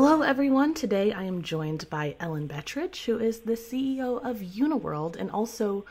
[0.00, 0.74] Hello, everyone.
[0.74, 5.86] Today I am joined by Ellen Bettridge, who is the CEO of Uniworld and also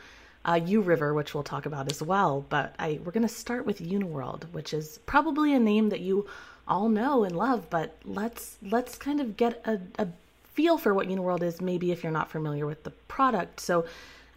[0.45, 2.45] uh, U River, which we'll talk about as well.
[2.47, 6.25] But I, we're going to start with Uniworld, which is probably a name that you
[6.70, 7.70] all know and love.
[7.70, 10.08] But let's let's kind of get a, a
[10.53, 13.59] feel for what Uniworld is, maybe if you're not familiar with the product.
[13.59, 13.85] So,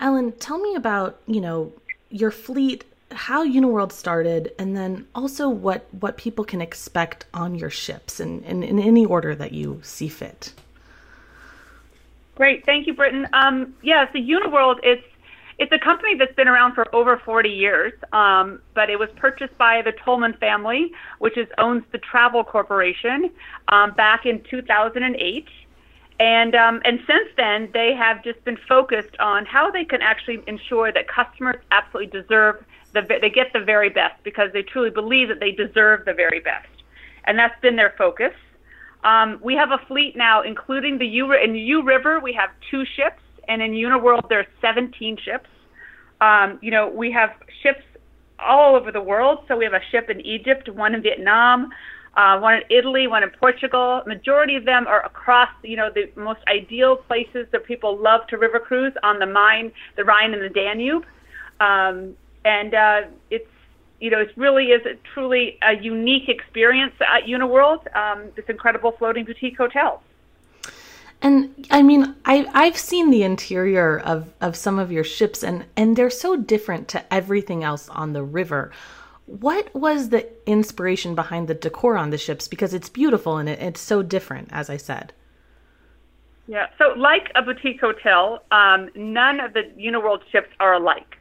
[0.00, 1.72] Ellen, tell me about you know
[2.10, 2.82] your fleet
[3.12, 8.44] how Uniworld started, and then also what what people can expect on your ships, and
[8.44, 10.52] in, any order that you see fit.
[12.34, 13.26] Great, thank you, Britton.
[13.32, 15.04] Um, yeah, so Uniworld, it's
[15.58, 19.56] it's a company that's been around for over 40 years, um, but it was purchased
[19.58, 23.30] by the Tollman family, which is owns the Travel Corporation,
[23.68, 25.46] um, back in 2008.
[26.18, 30.42] And um, and since then, they have just been focused on how they can actually
[30.46, 35.28] ensure that customers absolutely deserve the, they get the very best because they truly believe
[35.28, 36.68] that they deserve the very best,
[37.24, 38.32] and that's been their focus.
[39.04, 42.20] Um, we have a fleet now, including the U in U River.
[42.20, 45.48] We have two ships, and in Uniworld there are 17 ships.
[46.20, 47.30] Um, you know, we have
[47.62, 47.82] ships
[48.38, 49.40] all over the world.
[49.48, 51.70] So we have a ship in Egypt, one in Vietnam,
[52.16, 54.02] uh, one in Italy, one in Portugal.
[54.06, 58.38] Majority of them are across, you know, the most ideal places that people love to
[58.38, 61.04] river cruise on the Main, the Rhine, and the Danube.
[61.60, 63.48] Um, and uh, it's
[64.00, 67.94] you know it really is a, truly a unique experience at Uniworld.
[67.96, 70.02] Um, this incredible floating boutique hotel.
[71.22, 75.66] And I mean, I I've seen the interior of of some of your ships, and
[75.76, 78.72] and they're so different to everything else on the river.
[79.26, 82.48] What was the inspiration behind the decor on the ships?
[82.48, 85.12] Because it's beautiful and it, it's so different, as I said.
[86.48, 86.66] Yeah.
[86.78, 91.19] So, like a boutique hotel, um, none of the Uniworld ships are alike.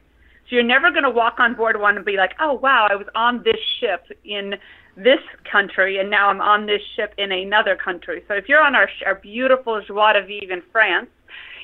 [0.50, 2.96] So you're never going to walk on board one and be like, oh, wow, I
[2.96, 4.56] was on this ship in
[4.96, 8.24] this country and now I'm on this ship in another country.
[8.26, 11.06] So if you're on our, our beautiful Joie de Vivre in France,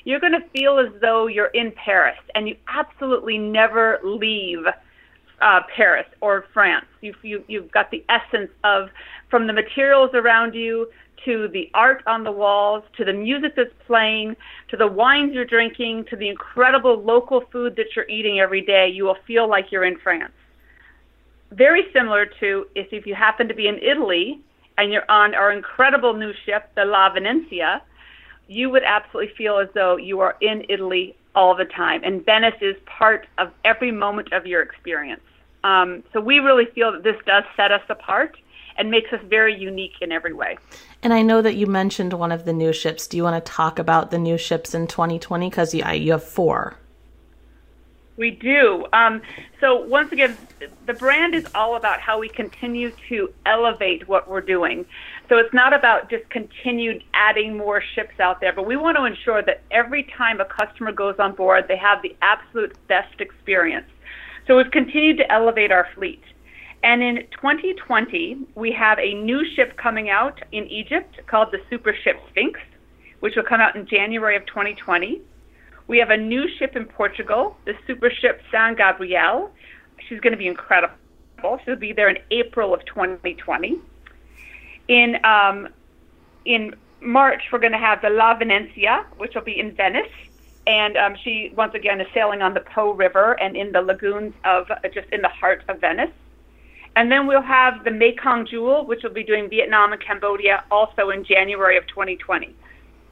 [0.04, 4.60] you're going to feel as though you're in Paris and you absolutely never leave
[5.40, 6.86] uh, Paris or France.
[7.00, 8.88] You've, you, you've got the essence of
[9.30, 10.88] from the materials around you
[11.24, 14.36] to the art on the walls, to the music that's playing,
[14.68, 18.88] to the wines you're drinking, to the incredible local food that you're eating every day,
[18.88, 20.32] you will feel like you're in France.
[21.50, 24.40] Very similar to if, if you happen to be in Italy
[24.78, 27.82] and you're on our incredible new ship, the La Venezia,
[28.48, 32.02] you would absolutely feel as though you are in Italy all the time.
[32.04, 35.22] And Venice is part of every moment of your experience.
[35.64, 38.36] Um, so we really feel that this does set us apart
[38.78, 40.58] and makes us very unique in every way.
[41.02, 43.06] And I know that you mentioned one of the new ships.
[43.06, 45.48] Do you want to talk about the new ships in 2020?
[45.48, 46.76] Because you, you have four.
[48.16, 48.86] We do.
[48.94, 49.20] Um,
[49.60, 50.36] so once again,
[50.86, 54.86] the brand is all about how we continue to elevate what we're doing.
[55.28, 59.04] So it's not about just continued adding more ships out there, but we want to
[59.04, 63.86] ensure that every time a customer goes on board, they have the absolute best experience.
[64.46, 66.22] So we've continued to elevate our fleet.
[66.82, 71.94] And in 2020, we have a new ship coming out in Egypt called the Super
[72.04, 72.60] Ship Sphinx,
[73.20, 75.20] which will come out in January of 2020.
[75.88, 79.50] We have a new ship in Portugal, the Super Ship San Gabriel.
[80.08, 80.94] She's going to be incredible.
[81.64, 83.78] She'll be there in April of 2020.
[84.88, 85.68] In um,
[86.44, 90.10] in March, we're going to have the La Venezia, which will be in Venice,
[90.66, 94.34] and um, she once again is sailing on the Po River and in the lagoons
[94.44, 96.10] of just in the heart of Venice.
[96.96, 101.10] And then we'll have the Mekong Jewel, which will be doing Vietnam and Cambodia also
[101.10, 102.56] in January of 2020.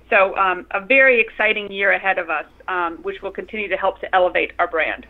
[0.08, 4.00] So um, a very exciting year ahead of us, um, which will continue to help
[4.00, 5.06] to elevate our brand.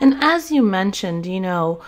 [0.00, 1.82] And as you mentioned, you know,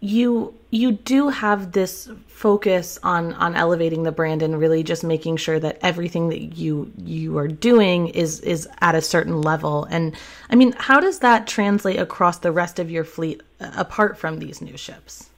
[0.00, 5.36] you you do have this focus on on elevating the brand and really just making
[5.36, 10.16] sure that everything that you you are doing is is at a certain level and
[10.48, 14.38] i mean how does that translate across the rest of your fleet uh, apart from
[14.38, 15.29] these new ships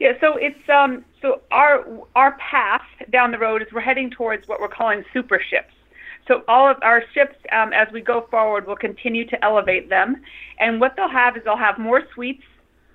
[0.00, 4.48] yeah, so it's um so our our path down the road is we're heading towards
[4.48, 5.72] what we're calling super ships.
[6.26, 10.22] So all of our ships, um, as we go forward, will continue to elevate them,
[10.58, 12.42] and what they'll have is they'll have more suites,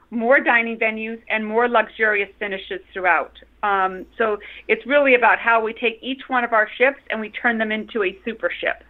[0.09, 3.37] more dining venues, and more luxurious finishes throughout.
[3.61, 4.37] Um, so
[4.67, 7.71] it's really about how we take each one of our ships and we turn them
[7.71, 8.83] into a super ship.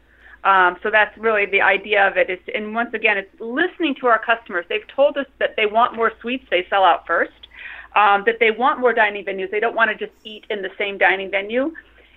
[0.46, 2.30] Um, so that's really the idea of it.
[2.30, 4.66] Is, and once again, it's listening to our customers.
[4.70, 6.46] They've told us that they want more suites.
[6.50, 7.49] They sell out first
[7.96, 9.52] um, that they want more dining venues.
[9.52, 11.74] They don't want to just eat in the same dining venue,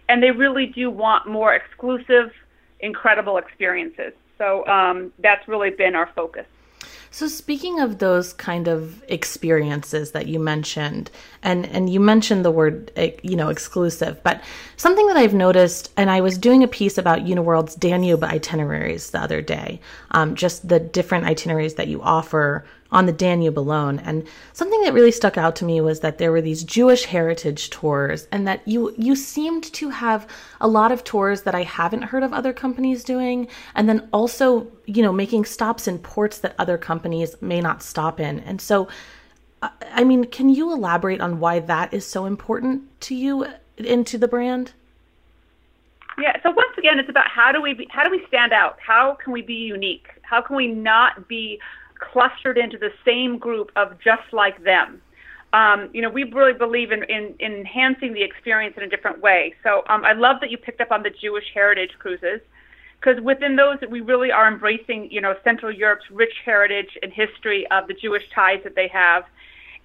[0.09, 2.33] and they really do want more exclusive,
[2.81, 4.13] incredible experiences.
[4.39, 6.47] So um, that's really been our focus.
[7.13, 11.11] So speaking of those kind of experiences that you mentioned,
[11.43, 14.43] and and you mentioned the word eh, you know exclusive, but
[14.79, 19.21] something that I've noticed, and I was doing a piece about Uniworld's Danube itineraries the
[19.21, 19.79] other day,
[20.13, 23.99] um, just the different itineraries that you offer on the Danube alone.
[23.99, 27.71] And something that really stuck out to me was that there were these Jewish heritage
[27.71, 30.29] tours and that you you seemed to have
[30.61, 34.69] a lot of tours that I haven't heard of other companies doing and then also,
[34.87, 38.39] you know, making stops in ports that other companies may not stop in.
[38.41, 38.89] And so
[39.93, 43.47] I mean, can you elaborate on why that is so important to you
[43.77, 44.73] into the brand?
[46.19, 46.37] Yeah.
[46.43, 48.79] So once again, it's about how do we be, how do we stand out?
[48.85, 50.09] How can we be unique?
[50.23, 51.61] How can we not be
[52.11, 55.01] clustered into the same group of just like them.
[55.53, 59.21] Um, you know, we really believe in, in, in, enhancing the experience in a different
[59.21, 59.55] way.
[59.63, 62.41] So um, I love that you picked up on the Jewish heritage cruises,
[62.99, 67.67] because within those, we really are embracing, you know, Central Europe's rich heritage and history
[67.71, 69.25] of the Jewish ties that they have,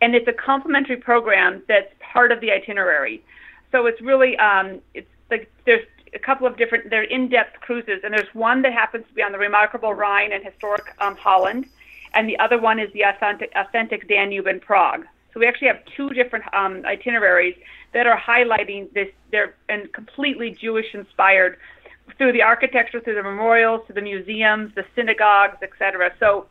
[0.01, 3.23] and it's a complementary program that's part of the itinerary.
[3.71, 8.13] So it's really, um, it's like there's a couple of different, they're in-depth cruises, and
[8.13, 11.65] there's one that happens to be on the remarkable Rhine and historic um, Holland
[12.13, 15.05] and the other one is the authentic, authentic Danube in Prague.
[15.33, 17.55] So we actually have two different um, itineraries
[17.93, 19.07] that are highlighting this.
[19.31, 21.57] They're and completely Jewish inspired
[22.17, 26.13] through the architecture, through the memorials, to the museums, the synagogues, etc.
[26.19, 26.47] So,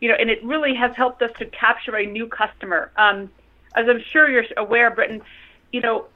[0.00, 2.90] you know, and it really has helped us to capture a new customer.
[2.96, 3.30] Um,
[3.74, 5.22] as I'm sure you're aware, Britton,
[5.72, 6.06] you know,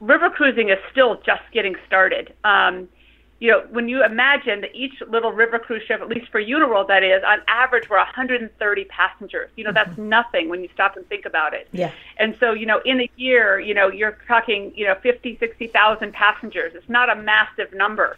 [0.00, 2.34] river cruising is still just getting started.
[2.44, 2.88] Um,
[3.38, 6.88] you know, when you imagine that each little river cruise ship, at least for Uniworld,
[6.88, 9.50] that is, on average, we're 130 passengers.
[9.56, 10.08] You know, that's mm-hmm.
[10.08, 11.68] nothing when you stop and think about it.
[11.72, 11.92] Yeah.
[12.16, 16.12] And so, you know, in a year, you know, you're talking, you know, 50, 60,000
[16.14, 16.72] passengers.
[16.74, 18.16] It's not a massive number.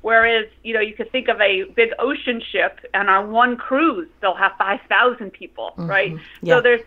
[0.00, 4.08] Whereas, you know, you could think of a big ocean ship, and on one cruise,
[4.20, 5.86] they'll have 5,000 people, mm-hmm.
[5.86, 6.18] right?
[6.40, 6.56] Yeah.
[6.56, 6.82] So there's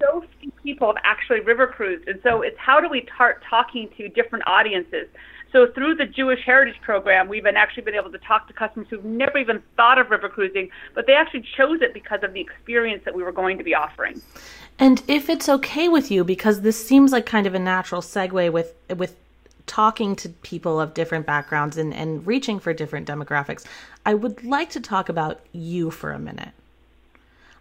[0.00, 2.08] so few people have actually river cruised.
[2.08, 5.08] And so it's how do we start talking to different audiences?
[5.52, 8.86] So through the Jewish Heritage Program, we've been actually been able to talk to customers
[8.88, 12.40] who've never even thought of river cruising, but they actually chose it because of the
[12.40, 14.22] experience that we were going to be offering.
[14.78, 18.52] And if it's okay with you, because this seems like kind of a natural segue
[18.52, 19.16] with with
[19.66, 23.64] talking to people of different backgrounds and, and reaching for different demographics,
[24.04, 26.50] I would like to talk about you for a minute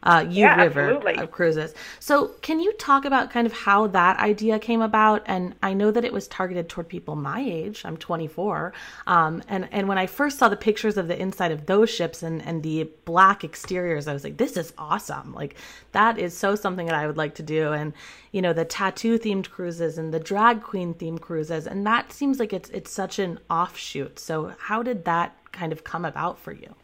[0.03, 1.27] uh, U yeah, River absolutely.
[1.27, 1.73] cruises.
[1.99, 5.23] So, can you talk about kind of how that idea came about?
[5.25, 7.81] And I know that it was targeted toward people my age.
[7.83, 8.73] I'm 24,
[9.07, 12.23] um, and and when I first saw the pictures of the inside of those ships
[12.23, 15.33] and and the black exteriors, I was like, this is awesome.
[15.33, 15.55] Like
[15.91, 17.73] that is so something that I would like to do.
[17.73, 17.93] And
[18.31, 22.39] you know, the tattoo themed cruises and the drag queen themed cruises, and that seems
[22.39, 24.17] like it's it's such an offshoot.
[24.17, 26.75] So, how did that kind of come about for you?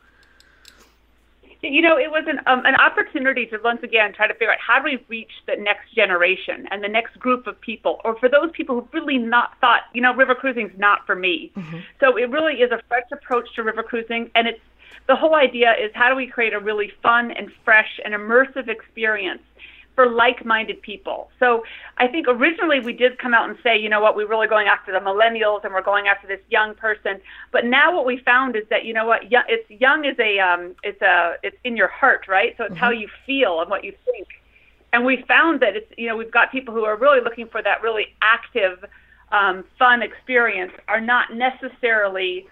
[1.61, 4.59] You know, it was an um, an opportunity to once again try to figure out
[4.59, 8.29] how do we reach the next generation and the next group of people, or for
[8.29, 11.51] those people who really not thought, you know, river cruising is not for me.
[11.55, 11.77] Mm-hmm.
[11.99, 14.59] So it really is a fresh approach to river cruising, and it's
[15.07, 18.67] the whole idea is how do we create a really fun and fresh and immersive
[18.67, 19.41] experience
[19.95, 21.29] for like-minded people.
[21.39, 21.63] So
[21.97, 24.67] I think originally we did come out and say, you know what, we're really going
[24.67, 27.21] after the millennials and we're going after this young person.
[27.51, 30.75] But now what we found is that you know what, it's young is a um,
[30.83, 32.55] it's a it's in your heart, right?
[32.57, 32.79] So it's mm-hmm.
[32.79, 34.27] how you feel and what you think.
[34.91, 37.61] And we found that it's you know we've got people who are really looking for
[37.61, 38.83] that really active,
[39.31, 42.47] um, fun experience are not necessarily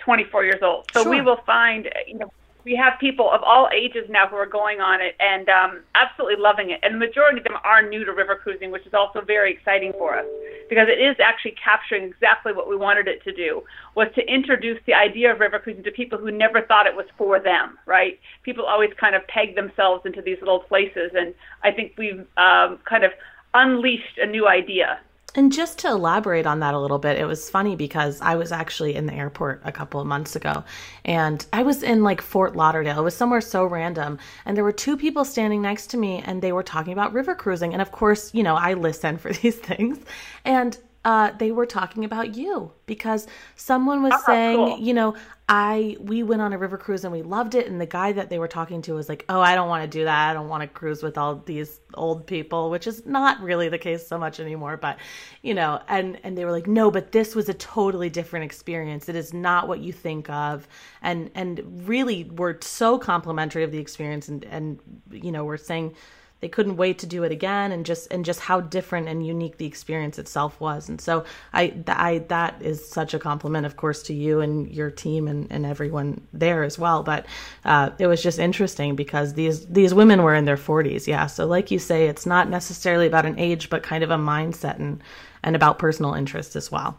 [0.00, 0.86] 24 years old.
[0.92, 1.10] So sure.
[1.10, 2.32] we will find you know
[2.64, 6.36] we have people of all ages now who are going on it and um, absolutely
[6.38, 6.80] loving it.
[6.82, 9.92] And the majority of them are new to river cruising, which is also very exciting
[9.92, 10.26] for us
[10.68, 13.62] because it is actually capturing exactly what we wanted it to do
[13.94, 17.06] was to introduce the idea of river cruising to people who never thought it was
[17.16, 18.18] for them, right?
[18.42, 21.10] People always kind of peg themselves into these little places.
[21.14, 23.12] And I think we've um, kind of
[23.54, 25.00] unleashed a new idea
[25.34, 28.50] and just to elaborate on that a little bit, it was funny because I was
[28.50, 30.64] actually in the airport a couple of months ago
[31.04, 32.98] and I was in like Fort Lauderdale.
[32.98, 34.18] It was somewhere so random.
[34.44, 37.34] And there were two people standing next to me and they were talking about river
[37.34, 37.72] cruising.
[37.72, 39.98] And of course, you know, I listen for these things.
[40.44, 43.26] And uh, they were talking about you because
[43.56, 44.78] someone was oh, saying, cool.
[44.78, 45.14] you know,
[45.48, 48.28] I we went on a river cruise and we loved it, and the guy that
[48.28, 50.30] they were talking to was like, "Oh, I don't want to do that.
[50.30, 53.78] I don't want to cruise with all these old people," which is not really the
[53.78, 54.76] case so much anymore.
[54.76, 54.98] But
[55.42, 59.08] you know, and and they were like, "No, but this was a totally different experience.
[59.08, 60.68] It is not what you think of,"
[61.00, 64.78] and and really, we're so complimentary of the experience, and and
[65.10, 65.96] you know, we're saying
[66.40, 69.58] they couldn't wait to do it again and just and just how different and unique
[69.58, 70.88] the experience itself was.
[70.88, 74.90] And so i i that is such a compliment of course to you and your
[74.90, 77.02] team and, and everyone there as well.
[77.02, 77.26] But
[77.64, 81.26] uh, it was just interesting because these these women were in their 40s yeah.
[81.26, 84.78] So like you say it's not necessarily about an age but kind of a mindset
[84.78, 85.02] and
[85.42, 86.98] and about personal interest as well.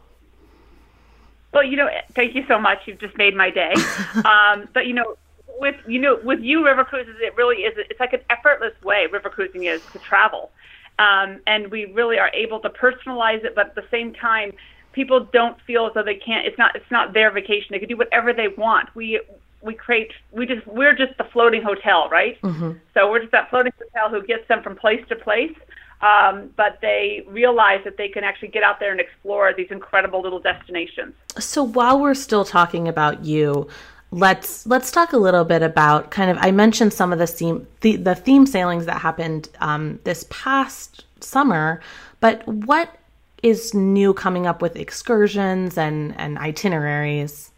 [1.51, 2.79] Well you know thank you so much.
[2.85, 3.73] You've just made my day.
[4.25, 5.15] Um, but you know
[5.61, 9.07] with you know with U river cruises it really is it's like an effortless way
[9.09, 10.51] river cruising is to travel.
[10.99, 14.51] Um, and we really are able to personalize it but at the same time
[14.91, 17.67] people don't feel as though they can't it's not it's not their vacation.
[17.71, 18.93] They can do whatever they want.
[18.95, 19.21] We
[19.61, 22.41] we create we just we're just the floating hotel right?
[22.41, 22.71] Mm-hmm.
[22.93, 25.55] so we're just that floating hotel who gets them from place to place
[26.01, 30.21] um, but they realize that they can actually get out there and explore these incredible
[30.21, 31.13] little destinations.
[31.37, 33.67] So while we're still talking about you
[34.11, 37.65] let's let's talk a little bit about kind of I mentioned some of the theme
[37.79, 41.81] the, the theme sailings that happened um, this past summer,
[42.19, 42.97] but what
[43.41, 47.51] is new coming up with excursions and and itineraries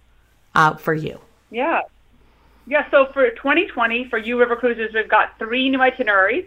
[0.55, 1.19] uh, for you?
[1.49, 1.81] Yeah,
[2.67, 2.89] yeah.
[2.91, 6.45] So for 2020 for U River Cruises, we've got three new itineraries.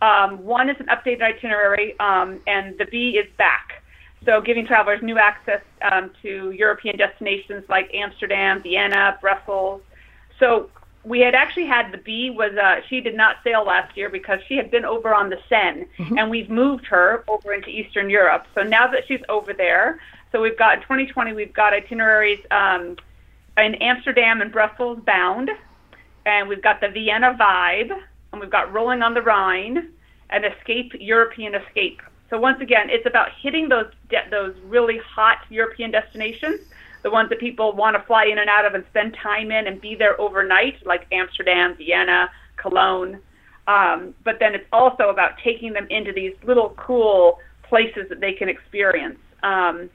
[0.00, 3.79] Um, one is an updated itinerary, um, and the B is back.
[4.24, 9.80] So giving travelers new access um, to European destinations like Amsterdam, Vienna, Brussels.
[10.38, 10.70] So
[11.04, 14.40] we had actually had the B was uh, she did not sail last year because
[14.46, 16.18] she had been over on the Seine, mm-hmm.
[16.18, 18.46] and we've moved her over into Eastern Europe.
[18.54, 20.00] So now that she's over there,
[20.32, 22.96] so we've got in 2020 we've got itineraries um,
[23.56, 25.50] in Amsterdam and Brussels bound,
[26.26, 27.90] and we've got the Vienna vibe,
[28.32, 29.92] and we've got Rolling on the Rhine,
[30.28, 32.02] and Escape European Escape.
[32.30, 36.60] So once again, it's about hitting those de- those really hot European destinations,
[37.02, 39.66] the ones that people want to fly in and out of and spend time in
[39.66, 43.18] and be there overnight, like Amsterdam, Vienna, Cologne.
[43.66, 48.32] Um, but then it's also about taking them into these little cool places that they
[48.32, 49.18] can experience.
[49.42, 49.90] Um,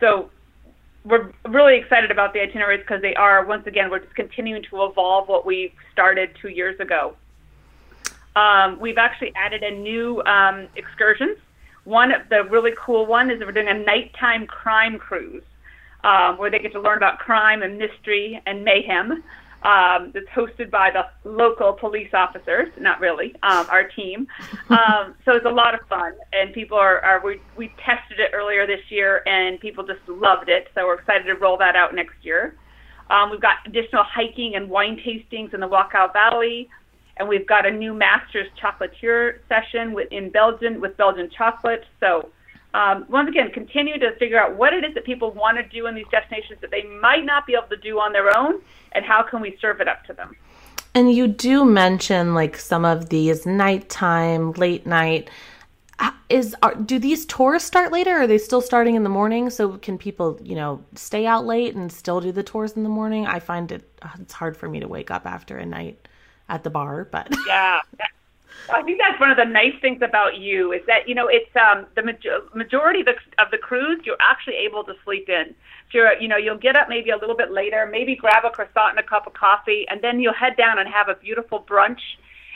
[0.00, 0.30] so
[1.04, 4.84] we're really excited about the itineraries because they are once again we're just continuing to
[4.84, 7.14] evolve what we started two years ago.
[8.34, 11.38] Um, we've actually added a new um, excursions
[11.84, 15.42] one, of the really cool one is we're doing a nighttime crime cruise
[16.04, 19.22] um, where they get to learn about crime and mystery and mayhem.
[19.62, 24.26] Um, it's hosted by the local police officers, not really, um, our team.
[24.70, 28.30] Um, so it's a lot of fun, and people are, are we, we tested it
[28.32, 30.68] earlier this year, and people just loved it.
[30.76, 32.54] So we're excited to roll that out next year.
[33.10, 36.68] Um, we've got additional hiking and wine tastings in the Wachau Valley
[37.20, 41.84] and we've got a new master's chocolatier session with, in Belgium with Belgian chocolate.
[42.00, 42.30] So
[42.72, 45.86] um, once again, continue to figure out what it is that people want to do
[45.86, 48.62] in these destinations that they might not be able to do on their own,
[48.92, 50.34] and how can we serve it up to them.
[50.94, 55.28] And you do mention like some of these nighttime, late night.
[56.30, 58.16] Is are, do these tours start later?
[58.16, 59.50] Or are they still starting in the morning?
[59.50, 62.88] So can people, you know, stay out late and still do the tours in the
[62.88, 63.26] morning?
[63.26, 63.86] I find it
[64.18, 66.08] it's hard for me to wake up after a night
[66.50, 67.80] at the bar, but yeah.
[68.72, 71.50] I think that's one of the nice things about you is that you know it's
[71.56, 75.54] um, the major- majority of the, of the cruise you're actually able to sleep in.
[75.90, 78.50] So you're, you know you'll get up maybe a little bit later, maybe grab a
[78.50, 81.60] croissant and a cup of coffee, and then you'll head down and have a beautiful
[81.60, 82.00] brunch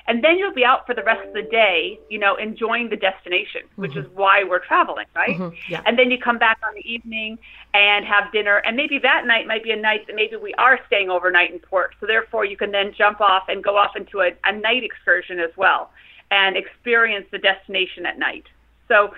[0.06, 2.96] and then you'll be out for the rest of the day, you know, enjoying the
[2.96, 4.00] destination, which mm-hmm.
[4.00, 5.38] is why we're traveling, right?
[5.38, 5.56] Mm-hmm.
[5.72, 5.82] Yeah.
[5.86, 7.38] And then you come back on the evening
[7.72, 10.78] and have dinner, and maybe that night might be a night that maybe we are
[10.86, 11.94] staying overnight in port.
[12.00, 15.40] So therefore, you can then jump off and go off into a, a night excursion
[15.40, 15.90] as well
[16.30, 18.44] and experience the destination at night.
[18.88, 19.14] So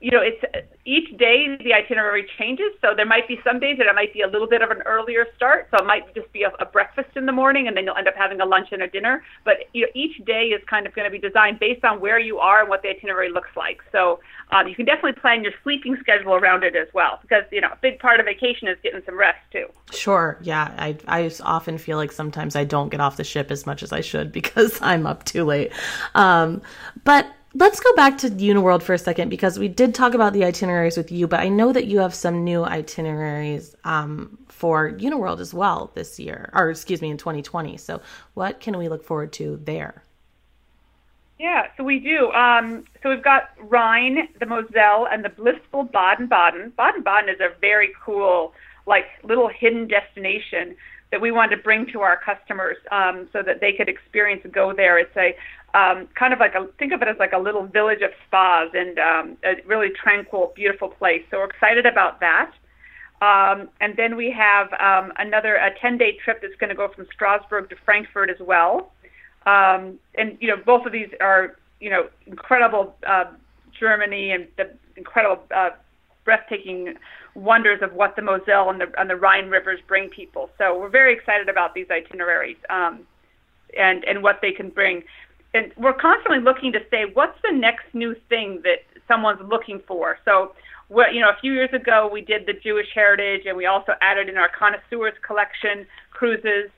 [0.00, 0.44] you know, it's
[0.84, 2.72] each day the itinerary changes.
[2.82, 4.82] So there might be some days that it might be a little bit of an
[4.82, 5.68] earlier start.
[5.70, 8.06] So it might just be a, a breakfast in the morning, and then you'll end
[8.06, 9.24] up having a lunch and a dinner.
[9.44, 12.18] But you know, each day is kind of going to be designed based on where
[12.18, 13.80] you are and what the itinerary looks like.
[13.90, 17.62] So um, you can definitely plan your sleeping schedule around it as well, because you
[17.62, 19.66] know, a big part of vacation is getting some rest too.
[19.92, 20.38] Sure.
[20.42, 20.74] Yeah.
[20.76, 23.92] I I often feel like sometimes I don't get off the ship as much as
[23.92, 25.72] I should because I'm up too late.
[26.14, 26.60] Um,
[27.04, 27.26] but
[27.58, 30.96] let's go back to Uniworld for a second because we did talk about the itineraries
[30.96, 35.54] with you, but I know that you have some new itineraries um, for Uniworld as
[35.54, 37.76] well this year, or excuse me, in 2020.
[37.78, 38.00] So,
[38.34, 40.02] what can we look forward to there?
[41.38, 42.30] Yeah, so we do.
[42.32, 46.72] Um, so we've got Rhine, the Moselle, and the blissful Baden Baden.
[46.76, 48.54] Baden Baden is a very cool,
[48.86, 50.76] like, little hidden destination
[51.10, 54.52] that we wanted to bring to our customers um, so that they could experience and
[54.52, 54.98] go there.
[54.98, 55.36] It's a
[55.76, 58.70] um, kind of like a think of it as like a little village of spas
[58.74, 61.22] and um, a really tranquil, beautiful place.
[61.30, 62.52] So we're excited about that.
[63.22, 66.88] Um, and then we have um, another a 10 day trip that's going to go
[66.94, 68.92] from Strasbourg to Frankfurt as well.
[69.46, 73.24] Um, and you know, both of these are you know incredible uh,
[73.78, 75.70] Germany and the incredible uh,
[76.24, 76.94] breathtaking
[77.36, 80.50] wonders of what the Moselle and the, and the Rhine rivers bring people.
[80.58, 83.00] So we're very excited about these itineraries um,
[83.78, 85.02] and and what they can bring.
[85.54, 90.18] And we're constantly looking to say what's the next new thing that someone's looking for.
[90.24, 90.52] So
[90.88, 93.92] what you know, a few years ago we did the Jewish heritage, and we also
[94.00, 96.70] added in our connoisseurs collection cruises,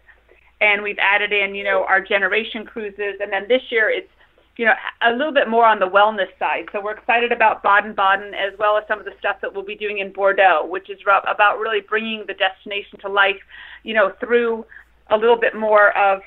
[0.60, 4.10] and we've added in you know our generation cruises, and then this year it's
[4.58, 6.68] you know, a little bit more on the wellness side.
[6.72, 9.76] So we're excited about Baden-Baden as well as some of the stuff that we'll be
[9.76, 13.40] doing in Bordeaux, which is about really bringing the destination to life,
[13.84, 14.66] you know, through
[15.10, 16.22] a little bit more of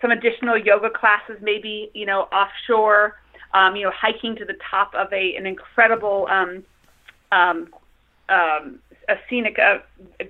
[0.00, 3.20] some additional yoga classes, maybe, you know, offshore,
[3.54, 6.62] um, you know, hiking to the top of a an incredible um,
[7.32, 7.68] um,
[8.28, 8.78] um,
[9.08, 9.78] a scenic uh,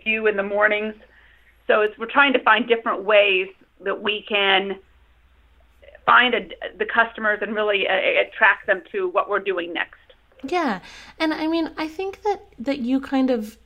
[0.02, 0.94] view in the mornings.
[1.66, 3.48] So it's, we're trying to find different ways
[3.84, 4.78] that we can
[6.06, 7.94] find a, the customers and really uh,
[8.26, 9.98] attract them to what we're doing next.
[10.46, 10.80] Yeah,
[11.18, 13.56] and I mean, I think that that you kind of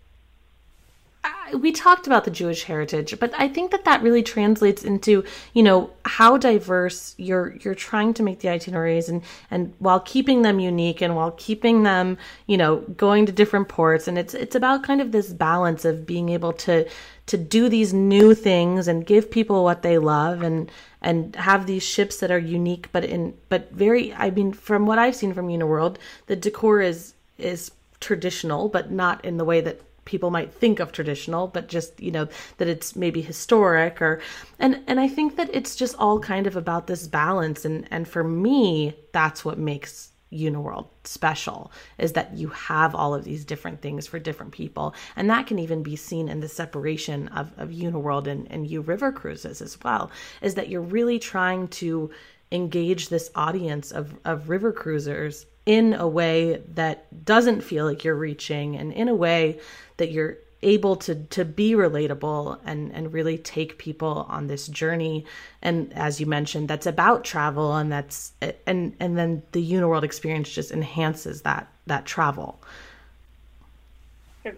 [1.55, 5.63] we talked about the Jewish heritage, but I think that that really translates into you
[5.63, 10.61] know how diverse you're you're trying to make the itineraries and and while keeping them
[10.61, 14.09] unique and while keeping them you know going to different ports.
[14.09, 16.89] And it's it's about kind of this balance of being able to
[17.27, 20.71] to do these new things and give people what they love and
[21.01, 24.99] and have these ships that are unique but in but very I mean from what
[24.99, 25.97] I've seen from Uniworld
[26.27, 27.71] the decor is is
[28.01, 32.11] traditional but not in the way that people might think of traditional but just you
[32.11, 34.21] know that it's maybe historic or
[34.59, 38.09] and and I think that it's just all kind of about this balance and and
[38.09, 43.81] for me that's what makes Uniworld special is that you have all of these different
[43.81, 44.95] things for different people.
[45.17, 48.83] And that can even be seen in the separation of, of Uniworld and, and U
[48.83, 50.11] River cruises as well,
[50.43, 52.11] is that you're really trying to
[52.53, 58.15] engage this audience of, of river cruisers in a way that doesn't feel like you're
[58.15, 59.59] reaching and in a way
[59.99, 65.25] that you're able to to be relatable and and really take people on this journey.
[65.63, 68.33] And as you mentioned that's about travel and that's
[68.67, 72.59] and and then the uniworld experience just enhances that that travel.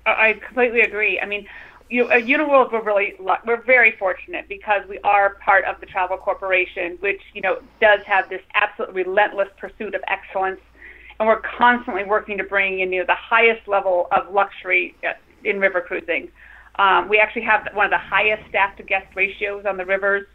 [0.06, 1.20] I completely agree.
[1.20, 1.46] I mean
[1.90, 6.16] you know, Uniworld, we're really we're very fortunate because we are part of the Travel
[6.16, 10.60] Corporation, which you know does have this absolute relentless pursuit of excellence,
[11.18, 15.14] and we're constantly working to bring in you know the highest level of luxury uh,
[15.44, 16.30] in river cruising.
[16.76, 20.26] Um, we actually have one of the highest staff to guest ratios on the rivers.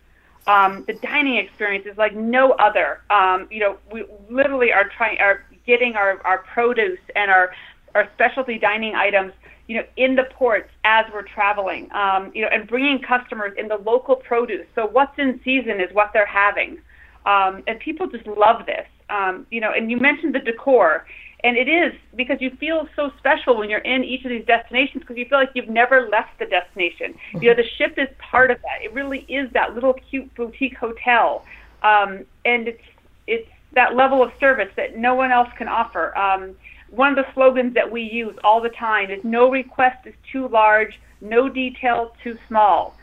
[0.48, 3.02] Um, the dining experience is like no other.
[3.10, 7.52] Um, you know, we literally are trying are getting our, our produce and our
[7.96, 9.32] our specialty dining items,
[9.68, 11.92] you know, in the ports as we're traveling.
[11.94, 14.68] Um, you know, and bringing customers in the local produce.
[14.76, 16.78] So what's in season is what they're having,
[17.26, 18.86] um, and people just love this.
[19.10, 21.06] Um, you know, and you mentioned the decor
[21.46, 25.04] and it is because you feel so special when you're in each of these destinations
[25.04, 27.14] because you feel like you've never left the destination.
[27.40, 28.84] You know, the ship is part of that.
[28.84, 31.46] It really is that little cute boutique hotel,
[31.84, 32.84] um, and it's
[33.28, 36.18] it's that level of service that no one else can offer.
[36.18, 36.56] Um,
[36.90, 40.48] one of the slogans that we use all the time is "No request is too
[40.48, 42.98] large, no detail too small."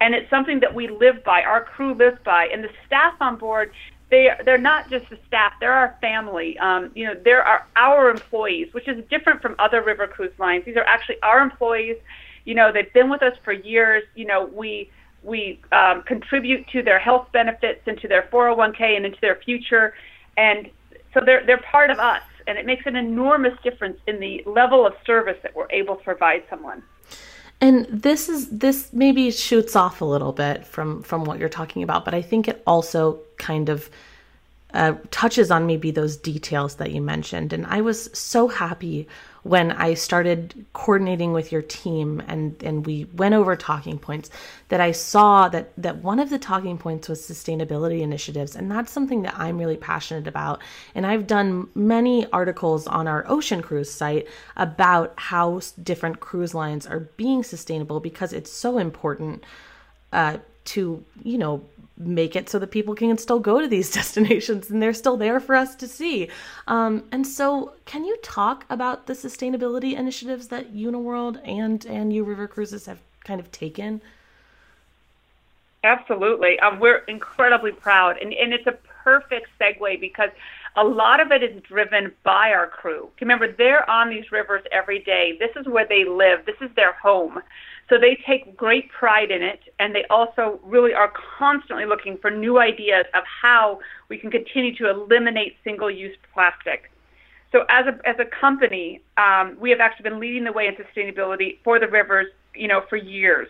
[0.00, 3.36] And it's something that we live by, our crew lives by, and the staff on
[3.36, 3.72] board
[4.10, 6.58] they they're not just the staff; they're our family.
[6.58, 10.64] Um, you know, they're our our employees, which is different from other river cruise lines.
[10.64, 11.96] These are actually our employees.
[12.44, 14.02] You know, they've been with us for years.
[14.14, 14.90] You know, we
[15.22, 19.94] we um, contribute to their health benefits and to their 401k and into their future,
[20.36, 20.68] and
[21.14, 24.86] so they're they're part of us, and it makes an enormous difference in the level
[24.86, 26.82] of service that we're able to provide someone.
[27.60, 31.82] And this is this maybe shoots off a little bit from from what you're talking
[31.82, 33.90] about, but I think it also kind of
[34.72, 37.52] uh, touches on maybe those details that you mentioned.
[37.52, 39.08] And I was so happy
[39.42, 44.30] when I started coordinating with your team and, and we went over talking points
[44.68, 48.54] that I saw that, that one of the talking points was sustainability initiatives.
[48.54, 50.60] And that's something that I'm really passionate about.
[50.94, 56.86] And I've done many articles on our ocean cruise site about how different cruise lines
[56.86, 59.44] are being sustainable because it's so important
[60.12, 61.64] uh, to, you know,
[62.00, 65.38] make it so that people can still go to these destinations and they're still there
[65.38, 66.28] for us to see.
[66.66, 72.24] Um, and so, can you talk about the sustainability initiatives that Uniworld and and U
[72.24, 74.00] River Cruises have kind of taken?
[75.84, 80.30] Absolutely, um, we're incredibly proud, and and it's a perfect segue because
[80.76, 83.10] a lot of it is driven by our crew.
[83.20, 85.36] Remember, they're on these rivers every day.
[85.38, 86.46] This is where they live.
[86.46, 87.40] This is their home.
[87.90, 92.30] So they take great pride in it, and they also really are constantly looking for
[92.30, 96.90] new ideas of how we can continue to eliminate single-use plastic.
[97.50, 100.76] So as a as a company, um, we have actually been leading the way in
[100.76, 103.48] sustainability for the rivers, you know, for years,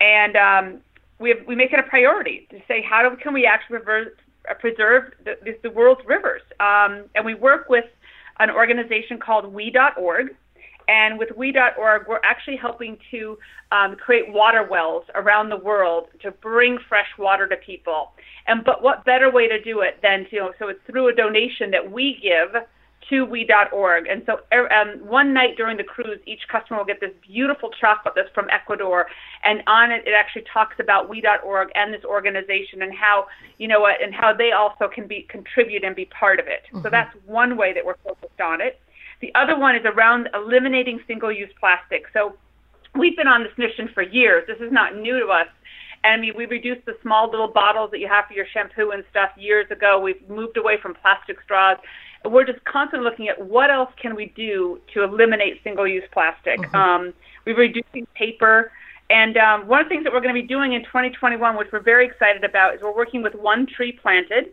[0.00, 0.80] and um,
[1.18, 4.08] we have, we make it a priority to say how do, can we actually reverse,
[4.50, 7.84] uh, preserve the, the world's rivers, um, and we work with
[8.38, 10.34] an organization called We.org,
[10.88, 13.38] and with We.org, we're actually helping to
[13.70, 18.12] um, create water wells around the world to bring fresh water to people.
[18.46, 21.08] And but what better way to do it than to you know, so it's through
[21.08, 22.62] a donation that we give
[23.10, 24.06] to we.org.
[24.06, 27.70] And so er, um, one night during the cruise, each customer will get this beautiful
[27.80, 29.06] chocolate that's from Ecuador,
[29.44, 33.26] and on it it actually talks about we.org and this organization and how
[33.58, 36.62] you know what and how they also can be contribute and be part of it.
[36.68, 36.82] Mm-hmm.
[36.82, 38.80] So that's one way that we're focused on it.
[39.20, 42.06] The other one is around eliminating single-use plastic.
[42.12, 42.34] So
[42.94, 44.44] we've been on this mission for years.
[44.46, 45.48] This is not new to us.
[46.04, 48.90] And I mean, we reduced the small little bottles that you have for your shampoo
[48.90, 49.98] and stuff years ago.
[49.98, 51.78] We've moved away from plastic straws
[52.22, 56.60] And we're just constantly looking at what else can we do to eliminate single-use plastic.
[56.60, 56.76] Mm-hmm.
[56.76, 58.70] Um, we're reducing paper.
[59.10, 61.68] And um, one of the things that we're going to be doing in 2021, which
[61.72, 64.52] we're very excited about, is we're working with One Tree Planted.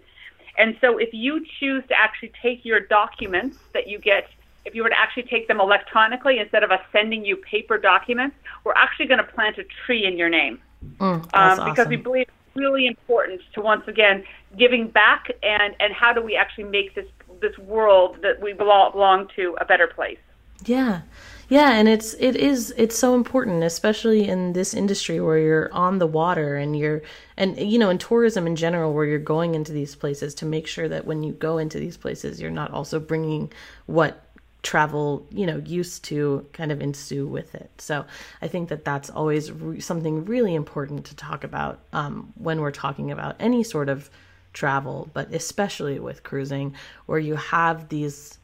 [0.58, 4.28] And so if you choose to actually take your documents that you get,
[4.66, 8.36] if you were to actually take them electronically instead of us sending you paper documents,
[8.64, 10.60] we're actually going to plant a tree in your name.
[11.00, 11.90] Mm, um, because awesome.
[11.90, 14.24] we believe it's really important to once again
[14.58, 17.06] giving back and, and how do we actually make this
[17.42, 20.18] this world that we belong to a better place.
[20.64, 21.02] Yeah.
[21.48, 26.00] Yeah, and it's it is it's so important, especially in this industry where you're on
[26.00, 27.04] the water and you're
[27.38, 30.66] and you know in tourism in general where you're going into these places to make
[30.66, 33.52] sure that when you go into these places you're not also bringing
[33.86, 34.25] what
[34.66, 37.70] travel you know used to kind of ensue with it.
[37.78, 38.04] So
[38.42, 42.72] I think that that's always re- something really important to talk about um, when we're
[42.72, 44.10] talking about any sort of
[44.54, 46.74] travel, but especially with cruising,
[47.06, 48.40] where you have these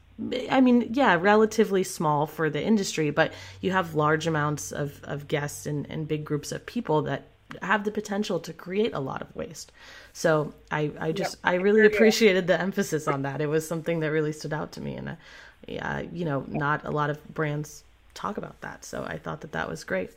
[0.52, 5.28] I mean, yeah, relatively small for the industry, but you have large amounts of, of
[5.28, 7.30] guests and, and big groups of people that
[7.64, 9.72] have the potential to create a lot of waste.
[10.14, 11.54] So I, I just, yep.
[11.54, 13.42] I really appreciated the emphasis on that.
[13.42, 14.94] It was something that really stood out to me.
[14.94, 15.18] And,
[15.68, 18.86] uh, yeah, you know, not a lot of brands talk about that.
[18.86, 20.12] So I thought that that was great.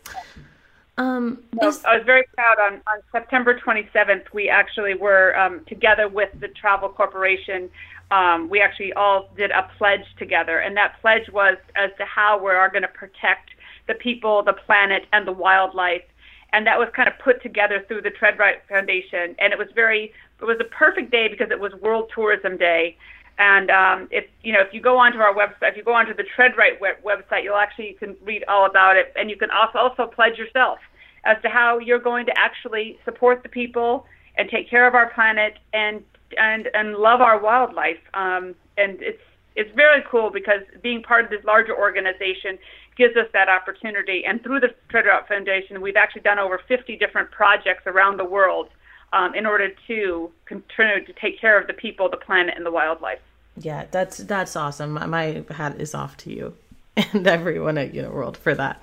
[0.96, 1.85] Um, is...
[1.85, 2.59] I was very proud.
[2.61, 7.70] On, on September 27th, we actually were um, together with the Travel Corporation.
[8.11, 12.38] Um, we actually all did a pledge together, and that pledge was as to how
[12.38, 13.50] we are going to protect
[13.88, 16.04] the people, the planet, and the wildlife.
[16.52, 20.12] And that was kind of put together through the Tread-Right Foundation, and it was very.
[20.40, 22.96] It was a perfect day because it was World Tourism Day,
[23.38, 26.14] and um, if you know, if you go onto our website, if you go onto
[26.14, 29.51] the Tread-Right web- website, you'll actually you can read all about it, and you can
[29.51, 30.79] also also pledge yourself
[31.25, 35.11] as to how you're going to actually support the people and take care of our
[35.11, 36.03] planet and
[36.38, 37.99] and and love our wildlife.
[38.14, 39.23] Um, and it's
[39.57, 42.59] it's very cool because being part of this larger organization
[42.97, 44.25] gives us that opportunity.
[44.25, 48.68] And through the Tread-Right Foundation, we've actually done over 50 different projects around the world
[49.14, 52.70] um, in order to continue to take care of the people, the planet, and the
[52.70, 53.20] wildlife.
[53.57, 54.94] Yeah, that's that's awesome.
[54.94, 56.55] My hat is off to you
[56.96, 58.83] and everyone at Uniworld for that.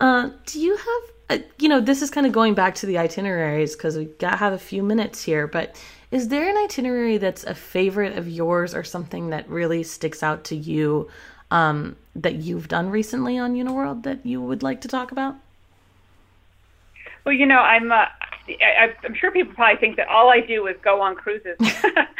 [0.00, 2.98] Uh, do you have, uh, you know, this is kind of going back to the
[2.98, 7.44] itineraries because we got have a few minutes here, but is there an itinerary that's
[7.44, 11.08] a favorite of yours or something that really sticks out to you
[11.50, 15.36] um, that you've done recently on Uniworld that you would like to talk about?
[17.24, 18.06] Well, you know, I'm uh,
[18.62, 21.56] I, I'm sure people probably think that all I do is go on cruises.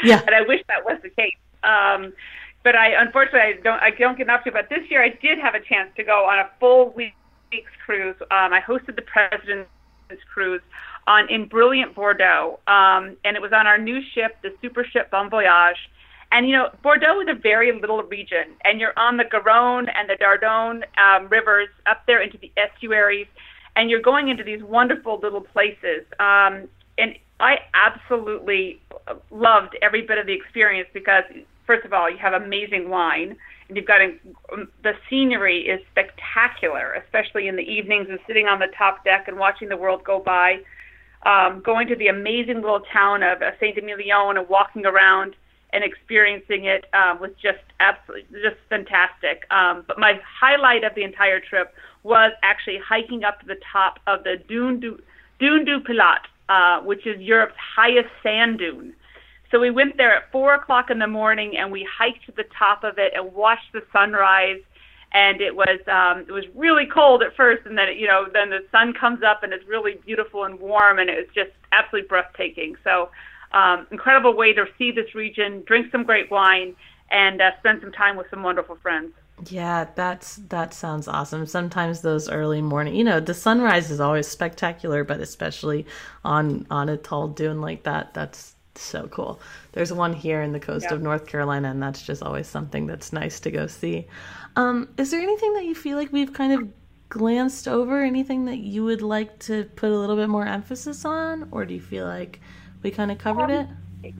[0.02, 0.22] yeah.
[0.26, 1.36] and I wish that was the case.
[1.62, 2.12] Um,
[2.64, 4.52] but I unfortunately I don't I don't get enough to.
[4.52, 8.16] But this year I did have a chance to go on a full week's cruise.
[8.20, 9.70] Um, I hosted the President's
[10.32, 10.62] Cruise
[11.06, 15.10] on in brilliant Bordeaux, um, and it was on our new ship, the super ship
[15.10, 15.78] Bon Voyage.
[16.30, 20.10] And you know, Bordeaux is a very little region, and you're on the Garonne and
[20.10, 23.28] the Dordogne um, rivers up there into the estuaries
[23.78, 26.02] and you're going into these wonderful little places.
[26.18, 28.82] Um, and I absolutely
[29.30, 31.22] loved every bit of the experience because,
[31.64, 33.36] first of all, you have amazing wine,
[33.68, 34.16] and you've got a,
[34.52, 39.28] um, the scenery is spectacular, especially in the evenings and sitting on the top deck
[39.28, 40.58] and watching the world go by.
[41.24, 45.36] Um, going to the amazing little town of uh, Saint Emilion and walking around
[45.70, 49.46] and experiencing it um, was just absolutely just fantastic.
[49.50, 53.98] Um, but my highlight of the entire trip was actually hiking up to the top
[54.06, 55.00] of the Dune du,
[55.38, 58.94] Dune du Pilat, uh, which is Europe's highest sand dune.
[59.50, 62.44] So we went there at four o'clock in the morning and we hiked to the
[62.58, 64.60] top of it and watched the sunrise
[65.12, 68.26] and it was um, it was really cold at first, and then it, you know
[68.32, 71.50] then the sun comes up and it's really beautiful and warm, and it was just
[71.72, 72.76] absolutely breathtaking.
[72.84, 73.08] So
[73.52, 76.76] um, incredible way to see this region, drink some great wine,
[77.10, 79.12] and uh, spend some time with some wonderful friends.
[79.46, 81.46] Yeah, that's that sounds awesome.
[81.46, 85.86] Sometimes those early morning, you know, the sunrise is always spectacular, but especially
[86.24, 89.40] on on a tall dune like that, that's so cool.
[89.72, 90.94] There's one here in the coast yeah.
[90.94, 94.06] of North Carolina, and that's just always something that's nice to go see.
[94.56, 96.68] Um, is there anything that you feel like we've kind of
[97.08, 98.02] glanced over?
[98.02, 101.74] Anything that you would like to put a little bit more emphasis on, or do
[101.74, 102.40] you feel like
[102.82, 103.68] we kind of covered um, it?
[104.02, 104.12] Yeah.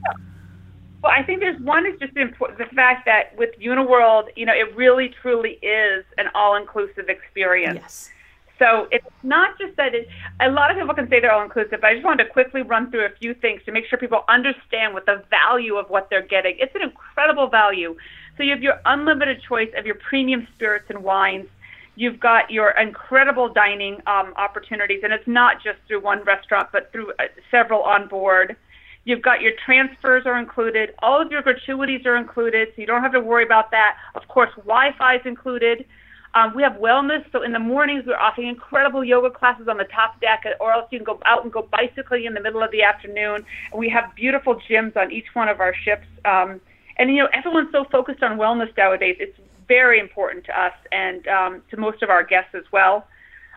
[1.01, 4.53] Well, I think there's one is just important, the fact that with Uniworld, you know,
[4.53, 7.79] it really truly is an all-inclusive experience.
[7.81, 8.09] Yes.
[8.59, 10.09] So it's not just that it,
[10.41, 12.61] a lot of people can say they're all inclusive, but I just wanted to quickly
[12.61, 16.09] run through a few things to make sure people understand what the value of what
[16.09, 16.57] they're getting.
[16.59, 17.95] It's an incredible value.
[18.35, 21.47] So you have your unlimited choice of your premium spirits and wines.
[21.99, 26.89] You've got your incredible dining um, opportunities, and it's not just through one restaurant, but
[26.93, 28.55] through uh, several on board.
[29.03, 30.93] You've got your transfers are included.
[30.99, 33.97] All of your gratuities are included, so you don't have to worry about that.
[34.15, 35.83] Of course, Wi-Fi is included.
[36.35, 39.83] Um, we have wellness, so in the mornings we're offering incredible yoga classes on the
[39.93, 42.71] top deck, or else you can go out and go bicycling in the middle of
[42.71, 43.45] the afternoon.
[43.73, 46.07] And we have beautiful gyms on each one of our ships.
[46.23, 46.61] Um,
[46.95, 49.17] and you know, everyone's so focused on wellness nowadays.
[49.19, 49.37] It's
[49.69, 53.07] very important to us and um, to most of our guests as well.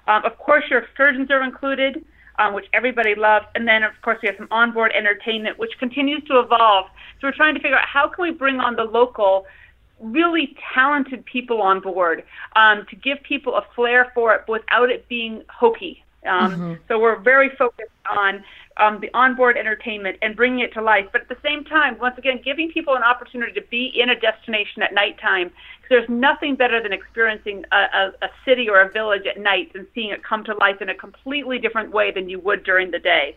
[0.07, 2.05] Um, of course, your excursions are included
[2.38, 3.46] um, which everybody loves.
[3.55, 6.87] And then, of course, we have some onboard entertainment, which continues to evolve.
[7.20, 9.46] So we're trying to figure out how can we bring on the local,
[10.01, 12.25] really talented people on board
[12.57, 16.05] um, to give people a flair for it without it being hokey.
[16.27, 16.75] Um, mm-hmm.
[16.88, 18.44] So we're very focused on
[18.77, 21.07] um, the onboard entertainment and bringing it to life.
[21.13, 24.19] But at the same time, once again, giving people an opportunity to be in a
[24.19, 25.51] destination at nighttime.
[25.89, 29.87] There's nothing better than experiencing a, a, a city or a village at night and
[29.95, 32.99] seeing it come to life in a completely different way than you would during the
[32.99, 33.37] day.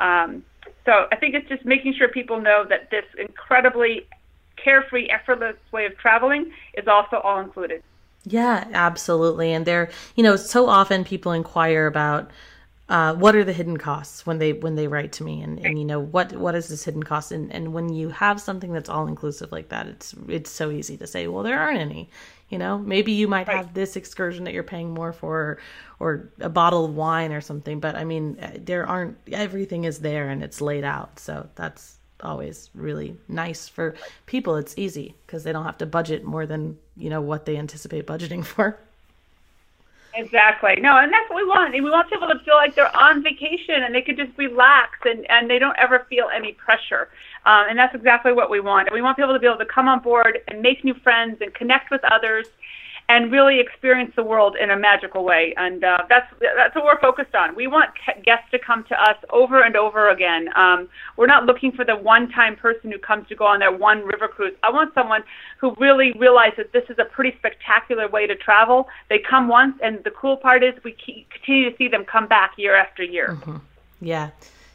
[0.00, 0.44] Um,
[0.84, 4.06] so I think it's just making sure people know that this incredibly
[4.56, 7.82] carefree, effortless way of traveling is also all included.
[8.24, 9.52] Yeah, absolutely.
[9.52, 12.30] And there, you know, so often people inquire about
[12.88, 15.40] uh, what are the hidden costs when they when they write to me?
[15.40, 17.32] And, and you know what what is this hidden cost?
[17.32, 20.96] And and when you have something that's all inclusive like that it's it's so easy
[20.98, 22.10] to say well there aren't any
[22.50, 22.76] you know?
[22.78, 23.56] Maybe you might right.
[23.56, 25.58] have this excursion that you're paying more for
[25.98, 30.00] or a bottle of wine or something but i mean uh, there aren't everything is
[30.00, 31.18] there and it's laid out.
[31.18, 33.94] So that's always really nice for
[34.26, 34.56] people.
[34.56, 38.06] It's easy because they don't have to budget more than you know what they anticipate
[38.06, 38.78] budgeting for
[40.16, 40.76] Exactly.
[40.80, 41.72] No, and that's what we want.
[41.74, 45.28] We want people to feel like they're on vacation and they could just relax and,
[45.28, 47.08] and they don't ever feel any pressure.
[47.46, 48.86] Um, and that's exactly what we want.
[48.88, 51.38] And we want people to be able to come on board and make new friends
[51.40, 52.46] and connect with others
[53.08, 55.52] and really experience the world in a magical way.
[55.56, 57.54] And uh, that's that's what we're focused on.
[57.54, 57.90] We want
[58.24, 60.48] guests to come to us over and over again.
[60.56, 64.04] Um, we're not looking for the one-time person who comes to go on their one
[64.06, 64.54] river cruise.
[64.62, 65.22] I want someone
[65.58, 68.88] who really realizes that this is a pretty spectacular way to travel.
[69.10, 70.96] They come once, and the cool part is we
[71.30, 73.36] continue to see them come back year after year.
[73.40, 73.56] Mm-hmm.
[74.00, 74.30] Yeah,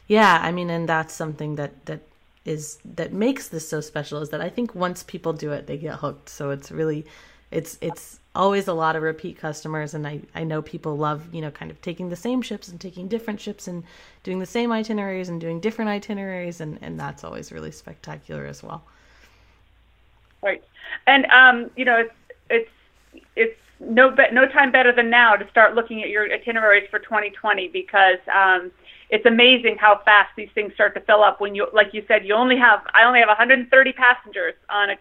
[0.06, 0.38] yeah.
[0.40, 2.00] I mean, and that's something that that
[2.44, 5.76] is that makes this so special is that I think once people do it, they
[5.76, 6.28] get hooked.
[6.28, 7.06] So it's really
[7.50, 11.40] it's it's always a lot of repeat customers and I, I know people love you
[11.40, 13.82] know kind of taking the same ships and taking different ships and
[14.22, 18.62] doing the same itineraries and doing different itineraries and, and that's always really spectacular as
[18.62, 18.84] well.
[20.42, 20.62] Right.
[21.06, 22.14] And um you know it's
[22.50, 22.70] it's
[23.34, 27.00] it's no be- no time better than now to start looking at your itineraries for
[27.00, 28.70] 2020 because um
[29.10, 32.24] it's amazing how fast these things start to fill up when you like you said
[32.24, 34.96] you only have I only have 130 passengers on a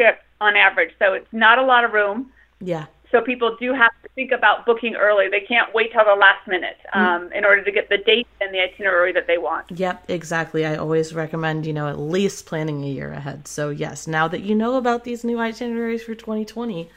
[0.00, 2.86] ship on average so it's not a lot of room yeah.
[3.10, 5.28] So people do have to think about booking early.
[5.28, 7.00] They can't wait till the last minute mm.
[7.00, 7.36] um, mm.
[7.36, 9.70] in order to get the date and the itinerary that they want.
[9.72, 10.64] Yep, exactly.
[10.64, 13.48] I always recommend, you know, at least planning a year ahead.
[13.48, 16.88] So, yes, now that you know about these new itineraries for 2020,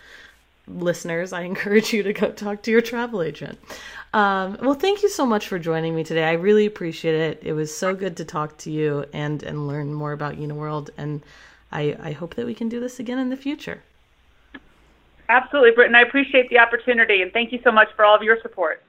[0.68, 3.58] listeners, I encourage you to go talk to your travel agent.
[4.13, 6.26] Um, well, thank you so much for joining me today.
[6.26, 7.39] I really appreciate it.
[7.42, 10.92] It was so good to talk to you and and learn more about Uniworld.
[10.96, 11.24] And
[11.73, 13.83] I, I hope that we can do this again in the future.
[15.27, 15.95] Absolutely, Britton.
[15.95, 18.83] I appreciate the opportunity and thank you so much for all of your support.